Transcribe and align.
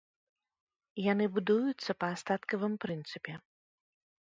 Яны 1.11 1.25
будуюцца 1.37 1.91
па 2.03 2.13
астаткавым 2.17 2.73
прынцыпе. 2.87 3.33